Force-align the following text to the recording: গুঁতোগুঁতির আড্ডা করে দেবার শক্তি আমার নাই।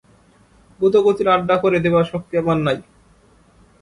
গুঁতোগুঁতির 0.79 1.27
আড্ডা 1.29 1.55
করে 1.57 1.77
দেবার 1.79 2.05
শক্তি 2.11 2.33
আমার 2.37 2.57
নাই। 2.57 2.77